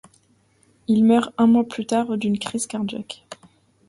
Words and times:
Il 0.87 1.03
meurt 1.03 1.31
un 1.37 1.45
mois 1.45 1.63
plus 1.63 1.85
tard, 1.85 2.17
d'une 2.17 2.39
crise 2.39 2.65
cardiaque. 2.65 3.23